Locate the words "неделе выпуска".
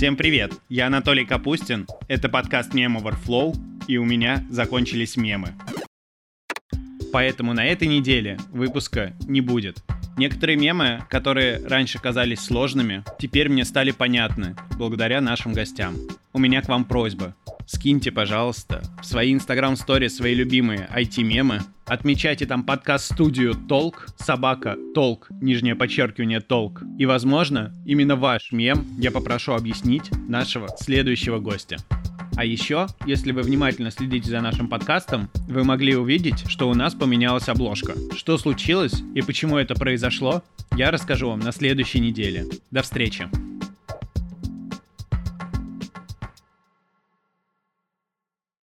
7.86-9.12